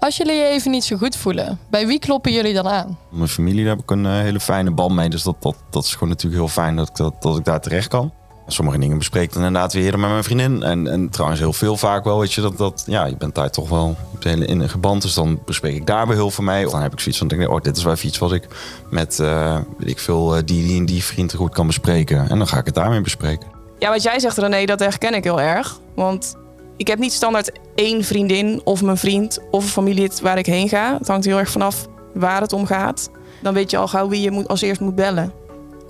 [0.00, 2.98] als jullie je even niet zo goed voelen, bij wie kloppen jullie dan aan?
[3.10, 5.08] Mijn familie, daar heb ik een eh, hele fijne band mee.
[5.08, 7.60] Dus dat, dat, dat is gewoon natuurlijk heel fijn dat ik, dat, dat ik daar
[7.60, 8.12] terecht kan.
[8.46, 10.62] Sommige dingen bespreek ik inderdaad weer met mijn vriendin.
[10.62, 13.50] En, en trouwens heel veel vaak wel, weet je, dat, dat ja, je bent daar
[13.50, 15.02] toch wel in geband.
[15.02, 16.66] Dus dan bespreek ik daar heel veel mee.
[16.66, 18.48] Of dan heb ik zoiets van, denk, oh, dit is wel iets wat ik
[18.90, 22.28] met, uh, weet ik veel, uh, die, die en die vrienden goed kan bespreken.
[22.28, 23.46] En dan ga ik het daarmee bespreken.
[23.78, 25.80] Ja, wat jij zegt René, dat herken ik heel erg.
[25.94, 26.36] Want
[26.76, 30.68] ik heb niet standaard één vriendin of mijn vriend of een familielid waar ik heen
[30.68, 30.96] ga.
[30.98, 33.10] Het hangt heel erg vanaf waar het om gaat.
[33.42, 35.32] Dan weet je al gauw wie je moet, als eerst moet bellen.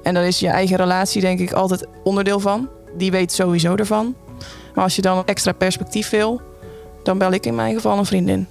[0.05, 2.69] En daar is je eigen relatie denk ik altijd onderdeel van.
[2.97, 4.15] Die weet sowieso ervan.
[4.75, 6.41] Maar als je dan extra perspectief wil,
[7.03, 8.47] dan bel ik in mijn geval een vriendin.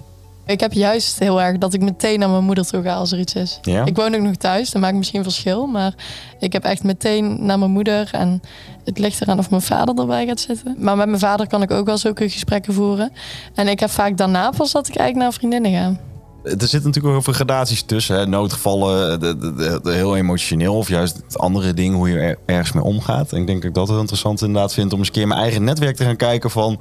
[0.46, 3.18] Ik heb juist heel erg dat ik meteen naar mijn moeder toe ga als er
[3.18, 3.58] iets is.
[3.62, 3.84] Ja?
[3.84, 5.66] Ik woon ook nog thuis, dat maakt misschien verschil.
[5.66, 5.94] Maar
[6.38, 8.08] ik heb echt meteen naar mijn moeder.
[8.12, 8.42] En
[8.84, 10.76] het ligt eraan of mijn vader erbij gaat zitten.
[10.78, 13.12] Maar met mijn vader kan ik ook wel zulke gesprekken voeren.
[13.54, 16.13] En ik heb vaak daarna pas dat ik eigenlijk naar vriendinnen ga.
[16.44, 18.16] Er zitten natuurlijk ook veel gradaties tussen.
[18.16, 18.26] Hè.
[18.26, 20.76] Noodgevallen, de, de, de, heel emotioneel.
[20.76, 23.32] Of juist het andere ding, hoe je er ergens mee omgaat.
[23.32, 24.92] En ik denk dat ik dat heel interessant inderdaad vind.
[24.92, 26.80] Om eens een keer mijn eigen netwerk te gaan kijken van...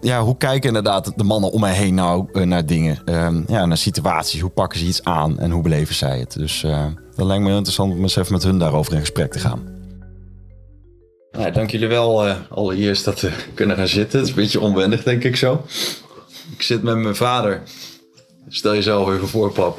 [0.00, 2.98] Ja, hoe kijken inderdaad de mannen om mij heen nou uh, naar dingen?
[3.04, 4.40] Uh, ja, naar situaties.
[4.40, 6.32] Hoe pakken ze iets aan en hoe beleven zij het?
[6.32, 6.60] Dus
[7.16, 9.76] dat lijkt me heel interessant om eens even met hun daarover in gesprek te gaan.
[11.30, 14.18] Nou, dank jullie wel uh, allereerst dat we kunnen gaan zitten.
[14.18, 15.64] Het is een beetje onwendig, denk ik zo.
[16.52, 17.62] Ik zit met mijn vader.
[18.48, 19.78] Stel jezelf even voor, pap.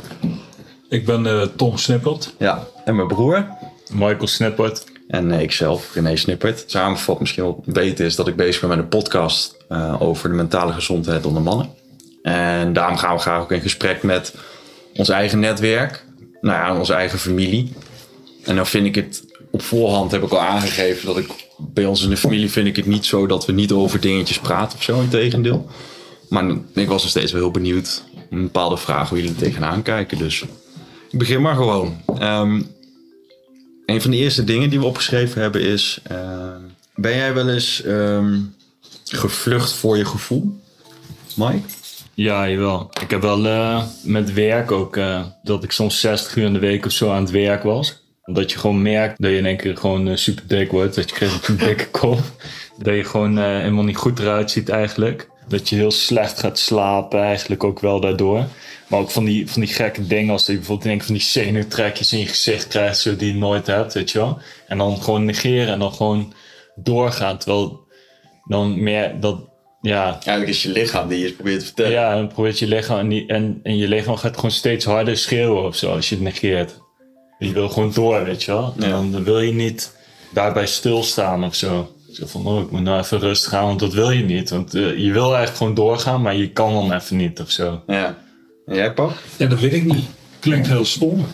[0.90, 2.34] Ik ben uh, Tom Snippert.
[2.38, 3.48] Ja, en mijn broer.
[3.92, 4.84] Michael Snippert.
[5.08, 6.64] En uh, ikzelf, René Snippert.
[6.68, 10.36] Samengevat misschien wel weten is dat ik bezig ben met een podcast uh, over de
[10.36, 11.70] mentale gezondheid onder mannen.
[12.22, 14.34] En daarom gaan we graag ook in gesprek met
[14.96, 16.06] ons eigen netwerk.
[16.42, 17.74] Nou ja, onze eigen familie.
[18.44, 22.04] En dan vind ik het op voorhand heb ik al aangegeven dat ik bij ons
[22.04, 24.84] in de familie vind ik het niet zo dat we niet over dingetjes praten of
[24.84, 25.70] zo, in tegendeel.
[26.30, 29.82] Maar ik was nog steeds wel heel benieuwd een bepaalde vraag hoe jullie er tegenaan
[29.82, 30.18] kijken.
[30.18, 30.46] Dus
[31.10, 32.02] ik begin maar gewoon.
[32.22, 32.68] Um,
[33.86, 36.56] een van de eerste dingen die we opgeschreven hebben is: uh,
[36.96, 38.56] ben jij wel eens um,
[39.04, 40.60] gevlucht voor je gevoel,
[41.36, 41.68] Mike?
[42.14, 42.92] Ja, jawel.
[43.02, 46.60] Ik heb wel uh, met werk ook uh, dat ik soms 60 uur in de
[46.60, 48.08] week of zo aan het werk was.
[48.24, 50.96] Omdat je gewoon merkt dat je in één keer gewoon super dik wordt.
[50.96, 52.20] Dat je krijgt een dikke kop.
[52.78, 55.29] Dat je gewoon helemaal niet goed eruit ziet eigenlijk.
[55.50, 58.46] Dat je heel slecht gaat slapen, eigenlijk ook wel daardoor.
[58.88, 62.14] Maar ook van die, van die gekke dingen, als je bijvoorbeeld denk van die zenuwtrekjes
[62.14, 64.40] in je gezicht krijgt, zo die je nooit hebt, weet je wel.
[64.68, 66.34] En dan gewoon negeren en dan gewoon
[66.76, 67.38] doorgaan.
[67.38, 67.88] Terwijl
[68.44, 69.50] dan meer dat,
[69.82, 70.12] ja.
[70.12, 71.92] Eigenlijk is je lichaam die je probeert te vertellen.
[71.92, 75.18] Ja, dan probeert je lichaam en, die, en, en je lichaam gaat gewoon steeds harder
[75.18, 76.80] schreeuwen of zo als je het negeert.
[77.40, 78.74] Je wil gewoon door, weet je wel.
[78.80, 79.96] En dan wil je niet
[80.34, 81.90] daarbij stilstaan of zo.
[82.12, 84.50] Zo van, oh, ik moet nou even rustig gaan, want dat wil je niet.
[84.50, 87.84] Want uh, je wil eigenlijk gewoon doorgaan, maar je kan dan even niet of zo.
[87.88, 88.18] Ja.
[88.66, 89.14] En jij, Pap?
[89.38, 90.06] Ja, dat weet ik niet.
[90.40, 91.26] Klinkt heel stom,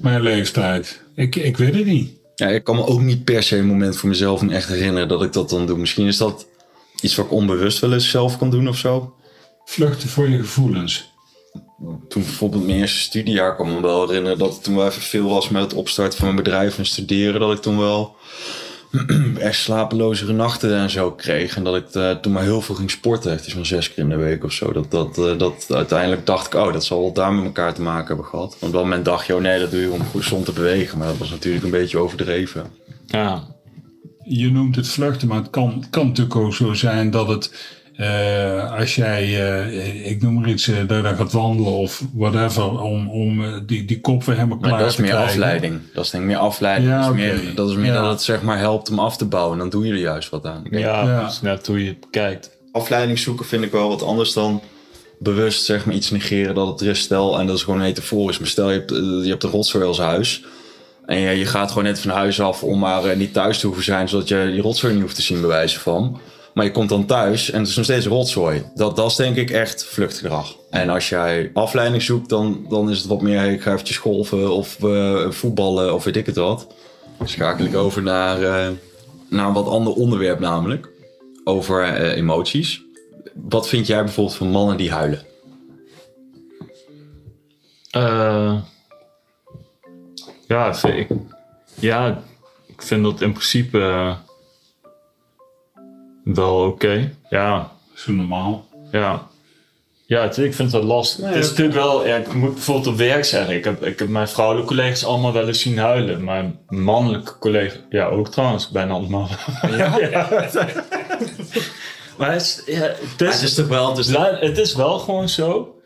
[0.00, 1.02] mijn leeftijd.
[1.14, 2.10] Ik, ik weet het niet.
[2.34, 5.08] Ja, ik kan me ook niet per se een moment voor mezelf niet echt herinneren
[5.08, 5.78] dat ik dat dan doe.
[5.78, 6.46] Misschien is dat
[7.00, 9.14] iets wat ik onbewust wel eens zelf kan doen of zo.
[9.64, 11.12] Vluchten voor je gevoelens.
[12.08, 15.28] toen bijvoorbeeld mijn eerste studiejaar kwam me wel herinneren dat het toen wel even veel
[15.28, 17.40] was met het opstarten van mijn bedrijf en studeren.
[17.40, 18.16] Dat ik toen wel
[19.38, 21.56] echt slapelozere nachten en zo kreeg.
[21.56, 23.30] En dat ik eh, toen maar heel veel ging sporten.
[23.30, 24.72] Het is van zes keer in de week of zo.
[24.72, 27.82] Dat, dat, eh, dat uiteindelijk dacht ik, oh, dat zal wel daar met elkaar te
[27.82, 28.50] maken hebben gehad.
[28.50, 30.98] Want op dat moment dacht je, oh nee, dat doe je om gezond te bewegen.
[30.98, 32.66] Maar dat was natuurlijk een beetje overdreven.
[33.06, 33.56] Ja.
[34.24, 37.76] Je noemt het vluchten, maar het kan, kan natuurlijk ook zo zijn dat het...
[37.98, 43.10] eh, als jij, eh, ik noem maar iets, uh, daar gaat wandelen of whatever, om,
[43.10, 45.30] om die, die kop weer helemaal klaar Maar dat is te meer krijgen.
[45.32, 45.80] afleiding.
[45.94, 46.90] Dat is denk ik meer afleiding.
[46.90, 47.20] Ja, dat is oké.
[47.20, 48.02] meer, dat, is meer Ja.
[48.02, 49.52] dat het zeg maar helpt om af te bouwen.
[49.52, 50.64] En dan doe je er juist wat aan.
[50.70, 51.20] Ja, Ja.
[51.20, 52.56] dat is net hoe je het bekijkt.
[52.72, 54.62] afleiding zoeken vind ik wel wat anders dan
[55.18, 57.00] bewust zeg maar iets negeren dat het er is.
[57.00, 58.38] Stel, en dat is gewoon metaforisch.
[58.38, 58.90] Maar stel je hebt,
[59.24, 60.44] je hebt een rotzooi als huis.
[61.06, 63.84] En je, je gaat gewoon net van huis af om maar niet thuis te hoeven
[63.84, 64.08] zijn.
[64.08, 66.20] Zodat je die rotzooi niet hoeft te zien bewijzen van.
[66.54, 68.64] Maar je komt dan thuis en het is nog steeds rotzooi.
[68.74, 70.56] Dat, dat is denk ik echt vluchtgedrag.
[70.70, 73.44] En als jij afleiding zoekt, dan, dan is het wat meer...
[73.44, 76.66] Ik ga eventjes golfen of eh, voetballen of weet ik het wat.
[77.24, 78.68] Schakel ik over naar, eh,
[79.28, 80.88] naar een wat ander onderwerp namelijk.
[81.44, 82.82] Over eh, emoties.
[83.34, 85.26] Wat vind jij bijvoorbeeld van mannen die huilen?
[90.46, 90.74] Ja,
[91.80, 92.22] ja,
[92.66, 94.16] ik vind dat in principe
[96.34, 97.12] wel oké.
[97.28, 98.66] Ja, Zo normaal.
[98.92, 99.26] ja.
[100.06, 101.26] Ja, het- ik vind het wel lastig.
[101.28, 103.54] het is natuurlijk wel, ja, ik moet bijvoorbeeld op werk zeggen.
[103.54, 106.24] Ik heb, ik heb mijn vrouwelijke collega's allemaal wel eens zien huilen.
[106.24, 109.28] Mijn mannelijke collega's, ja ook trouwens, bijna allemaal.
[109.76, 109.98] Ja?
[112.18, 113.88] maar het is, ja, het is, het is toch wel...
[113.88, 115.77] Het is Ja, het is wel gewoon zo.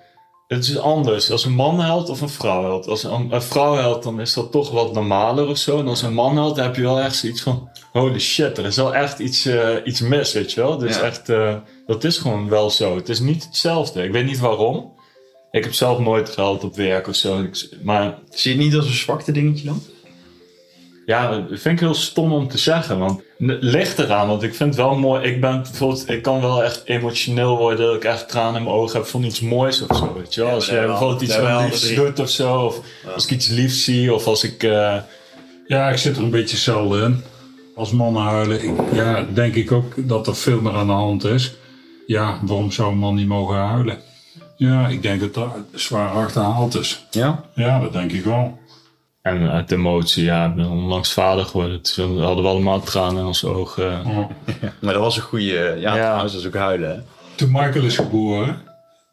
[0.55, 1.31] Het is anders.
[1.31, 2.89] Als een man huilt of een vrouw huilt.
[2.89, 5.79] Als een, een vrouw huilt, dan is dat toch wat normaler of zo.
[5.79, 7.69] En als een man huilt, dan heb je wel echt zoiets van...
[7.93, 10.79] Holy shit, er is wel echt iets, eh, iets mis, weet je wel.
[10.79, 11.03] Dus Ja.
[11.03, 11.55] echt, eh,
[11.87, 12.97] dat is gewoon wel zo.
[12.97, 14.03] Het is niet hetzelfde.
[14.05, 14.93] Ik weet niet waarom.
[15.51, 17.47] Ik heb zelf nooit gehuild op werk of zo.
[17.83, 19.83] Maar Zie je het niet als een zwakte dingetje dan?
[21.07, 22.99] Ja, dat vind ik heel stom om te zeggen.
[22.99, 23.21] Want
[23.61, 24.29] ligt eraan.
[24.29, 25.23] Want ik vind het wel mooi.
[25.29, 27.87] Ik ben bijvoorbeeld, ik kan wel echt emotioneel worden.
[27.87, 30.15] Dat ik echt tranen in mijn ogen heb van iets moois of zo.
[30.17, 30.49] Weet je wel?
[30.51, 32.57] Ja, als wel- bijvoorbeeld iets liefs doet of zo.
[32.65, 32.81] Of
[33.15, 34.15] als ik iets liefs zie.
[34.15, 34.63] Of als ik...
[34.63, 34.97] eh,
[35.67, 37.23] Ja, ik zit er een beetje zelden in.
[37.77, 41.25] Als mannen huilen, ik- ja, denk ik ook dat er veel meer aan de hand
[41.25, 41.55] is.
[42.07, 43.99] Ja, waarom zou een man niet mogen huilen?
[44.57, 47.07] Ja, ik denk dat dat zwaar achterhaald is.
[47.11, 47.45] Ja?
[47.55, 48.59] Ja, dat denk ik wel.
[49.23, 51.83] En uit emotie, ja, ik ben onlangs vader geworden.
[51.83, 54.07] Toen hadden we allemaal tranen in onze ogen.
[54.07, 54.31] Oh.
[54.81, 55.77] Maar dat was een goede...
[55.79, 55.95] Ja, Ja.
[55.95, 56.91] trouwens, dat is ook huilen.
[56.91, 57.01] hè?
[57.35, 58.63] Toen Michael is geboren,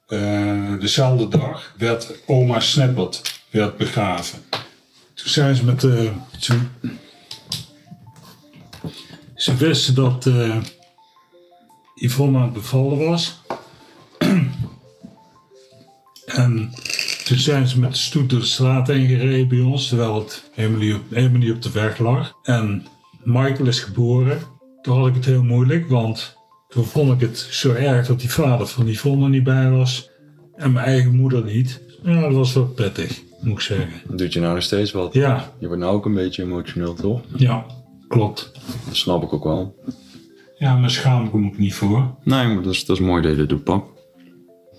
[0.08, 4.39] eh, dezelfde dag, werd oma Snippert werd begraven.
[5.13, 6.12] Toen zijn ze met de...
[6.39, 6.60] Ze,
[9.36, 10.58] ze wisten dat eh
[11.95, 13.39] Yvonne aan het bevallen was.
[16.26, 16.74] en
[17.29, 20.49] toen zijn ze met de stoet door de straat heen gereden bij ons, terwijl het
[20.53, 22.33] helemaal niet op, helemaal niet op de weg lag.
[22.43, 22.85] En
[23.23, 24.39] Michael is geboren.
[24.81, 26.37] Toen had ik het heel moeilijk, want
[26.69, 30.09] toen vond ik het zo erg dat die vader van Yvonne niet bij was.
[30.55, 31.81] En mijn eigen moeder niet.
[32.03, 33.89] Ja, dat was wel prettig, moet ik zeggen.
[34.07, 35.13] Dat doet je nou nog steeds wat.
[35.13, 37.21] Ja, Je wordt nou ook een beetje emotioneel, toch?
[37.35, 37.65] ja,
[38.07, 38.51] klopt.
[38.85, 39.75] Dat snap ik ook wel.
[40.57, 42.15] Ja, maar schaam ik hem ook niet voor.
[42.23, 43.97] Nee, maar dat is, dat is mooi dat je dit doet, pap.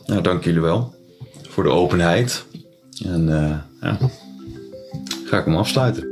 [0.05, 0.99] Ja, dank jullie wel.
[1.61, 2.45] Voor de openheid.
[3.05, 3.97] En eh, ja,
[5.25, 6.09] ga ik hem afsluiten.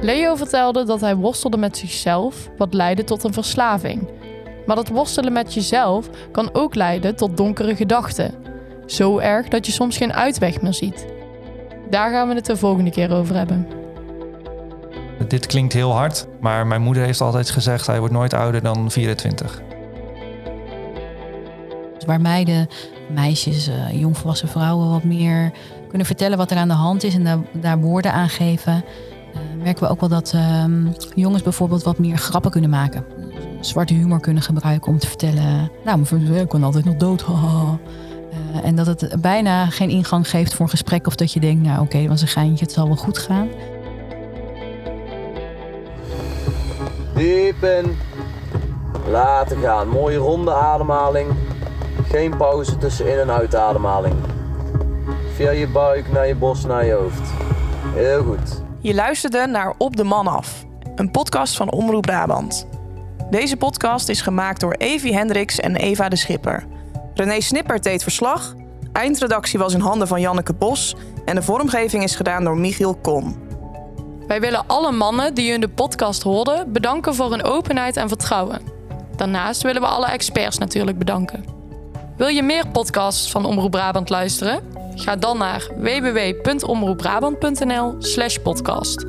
[0.00, 4.08] Leo vertelde dat hij worstelde met zichzelf, wat leidde tot een verslaving.
[4.66, 8.34] Maar dat worstelen met jezelf kan ook leiden tot donkere gedachten.
[8.86, 11.06] Zo erg dat je soms geen uitweg meer ziet.
[11.90, 13.68] Daar gaan we het de volgende keer over hebben.
[15.28, 18.90] Dit klinkt heel hard, maar mijn moeder heeft altijd gezegd: hij wordt nooit ouder dan
[18.90, 19.64] 24.
[22.06, 22.68] Waar meiden,
[23.10, 25.52] meisjes, eh, jongvolwassen vrouwen wat meer
[25.88, 28.84] kunnen vertellen wat er aan de hand is en daar, woorden aan geven,
[29.34, 33.04] eh, merken we ook wel dat ehm, jongens bijvoorbeeld wat meer grappen kunnen maken.
[33.60, 37.22] Zwarte humor kunnen gebruiken om te vertellen, nou, vriend, ik kan altijd nog dood.
[37.26, 37.78] haha."
[38.30, 41.66] Eh, en dat het bijna geen ingang geeft voor een gesprek of dat je denkt,
[41.66, 43.48] nou oké, dat was een geintje, het zal wel goed gaan.
[47.14, 47.96] Diep in.
[49.10, 49.88] Laten gaan.
[49.88, 51.28] Mooie ronde ademhaling.
[52.16, 54.14] Geen pauze tussen in- en uitademhaling.
[55.34, 57.30] Via je buik naar je borst naar je hoofd.
[57.94, 58.62] Heel goed.
[58.80, 62.66] Je luisterde naar Op de Man Af, een podcast van Omroep Brabant.
[63.30, 66.64] Deze podcast is gemaakt door Evi Hendricks en Eva de Schipper.
[67.14, 68.54] René Snipper deed verslag,
[68.92, 73.36] eindredactie was in handen van Janneke Bos en de vormgeving is gedaan door Michiel Kom.
[74.26, 78.60] Wij willen alle mannen die in de podcast hoorden bedanken voor hun openheid en vertrouwen.
[79.16, 81.55] Daarnaast willen we alle experts natuurlijk bedanken.
[82.16, 84.62] Wil je meer podcasts van Omroep Brabant luisteren?
[84.94, 89.06] Ga dan naar www.omroepbrabant.nl/slash podcast.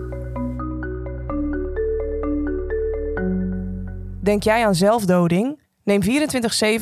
[4.21, 5.61] Denk jij aan zelfdoding?
[5.83, 6.07] Neem 24-7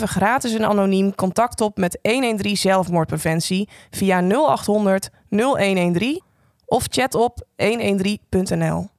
[0.03, 6.21] gratis en anoniem contact op met 113 zelfmoordpreventie via 0800 0113
[6.65, 8.94] of chat op 113.nl.